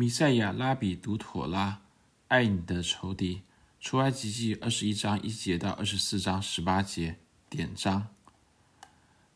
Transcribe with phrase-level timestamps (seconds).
[0.00, 1.80] 弥赛亚拉比读妥拉，
[2.28, 3.42] 爱你的仇敌。
[3.80, 7.16] 出埃及记二十一章一节到二十四章十八节
[7.50, 8.06] 典章。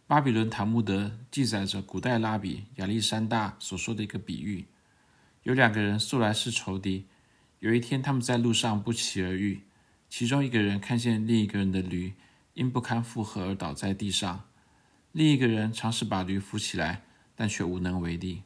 [0.06, 4.66] 巴比伦塔木德记载着古代拉比亚历山大所说的一个比喻：
[5.42, 7.06] 有两个人素来是仇敌，
[7.58, 9.62] 有一天他们在路上不期而遇，
[10.08, 12.14] 其中一个人看见另一个人的驴
[12.54, 14.44] 因不堪负荷而倒在地上，
[15.10, 17.02] 另一个人尝试把驴扶起来，
[17.34, 18.44] 但却无能为力。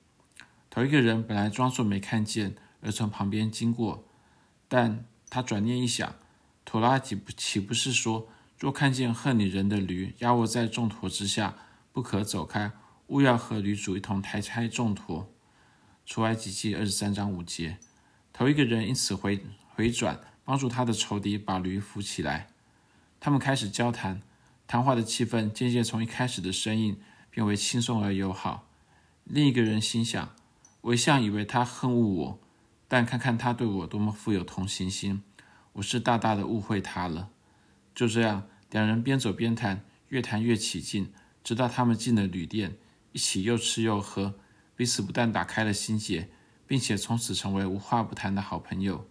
[0.76, 4.06] 头一个人本来装作没看见，而从旁边经过，
[4.68, 6.16] 但他转念一想，
[6.66, 11.56] 妥拉岂不岂不是说，若看见恨你人的驴压卧在重驮之下，
[11.94, 12.72] 不可走开，
[13.06, 15.32] 勿要和驴主一同抬开重驮？
[16.04, 17.78] 出埃及记二十三章五节。
[18.34, 19.42] 头一个人因此回
[19.74, 22.48] 回转，帮助他的仇敌把驴扶起来。
[23.18, 24.20] 他们开始交谈，
[24.66, 28.68] 谈话的气氛渐渐从一开始的生硬变为轻松而友好。
[29.24, 30.36] 另一个人心想。
[30.86, 32.40] 我一向以为他恨恶我，
[32.86, 35.20] 但看看他对我多么富有同情心，
[35.72, 37.30] 我是大大的误会他了。
[37.92, 42.76] 就这样，两人边走边谈，越谈越起劲，直到他们进了旅店，
[43.10, 44.36] 一起又吃又喝，
[44.76, 46.28] 彼此不但打开了心结，
[46.68, 49.08] 并且从此成为无话不谈的好朋友。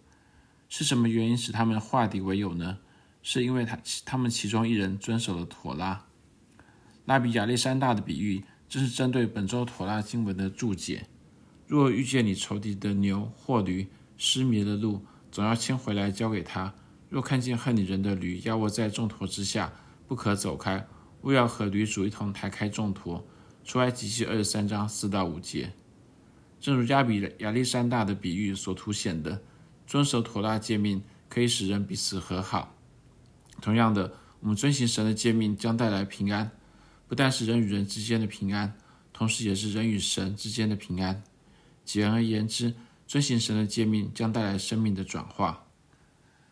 [0.70, 2.78] 是什么原因使他们化敌为友呢？
[3.22, 6.06] 是因为他他们其中一人遵守了妥拉。
[7.04, 11.08] 拉比亚历山大的比喻，正是针对本周妥拉经文的注解。
[11.66, 16.72] 若遇见你仇敌的牛或驴失迷了路，总要牵回来交给他；
[17.08, 19.72] 若看见恨你人的驴压卧在重驮之下，
[20.06, 20.86] 不可走开，
[21.22, 23.26] 务要和驴主一同抬开重驮。
[23.64, 25.72] 出埃及记二十三章四到五节。
[26.60, 29.42] 正如加比亚历山大的比喻所凸显的，
[29.88, 32.72] 遵守妥拉诫命可以使人彼此和好。
[33.60, 36.48] 同样的，我们遵行神的诫命将带来平安，
[37.08, 38.72] 不但是人与人之间的平安，
[39.12, 41.22] 同时也是人与神之间的平安。
[41.86, 42.74] 简而言之，
[43.06, 45.64] 遵行神的诫命将带来生命的转化。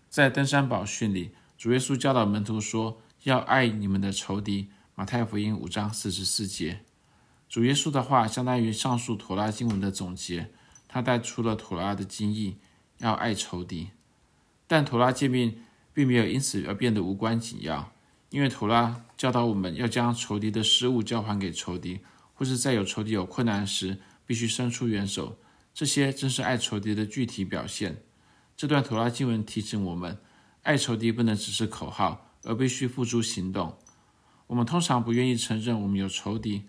[0.09, 6.83] 在登山宝训里，主耶稣教导门徒说：“要爱你们的仇敌。”马太福音五章四十四节。
[7.49, 10.53] 主耶稣的话相当于上述妥拉经文的总结，
[10.87, 12.59] 他带出了妥拉的经义：
[12.99, 13.91] 要爱仇敌。
[14.69, 15.59] 但妥拉诫命
[15.93, 17.93] 并没有因此而变得无关紧要，
[18.31, 21.99] 因为妥拉教导我们要将仇敌的失物交还给仇敌，
[22.35, 23.99] 或是在有仇敌有困难时。
[24.27, 25.39] 必须伸出援手，
[25.73, 28.03] 这些正是爱仇敌的具体表现。
[28.57, 30.19] 这段妥拉经文提醒我们，
[30.63, 33.77] 爱仇敌不能只是口号，而必须付诸行动。
[34.47, 36.65] 我们通常不愿意承认我们有仇敌，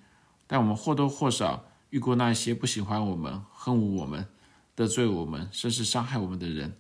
[0.47, 4.27] 但我们或多或少遇过那些不喜欢我们、恨恶我们、
[4.73, 6.75] 得罪我们，甚至伤害我们的人。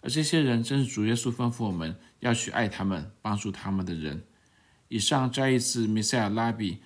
[0.00, 4.24] 而这些人正是主耶稣吩咐我们要去爱他们、帮助他们的人。
[4.88, 6.78] 以上摘译自米塞尔拉比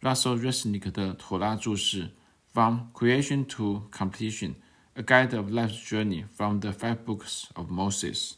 [0.00, 2.10] Russell Resnick 的妥拉注释。
[2.54, 4.54] From Creation to Completion:
[4.94, 8.36] A Guide of Life's Journey from the Five Books of Moses.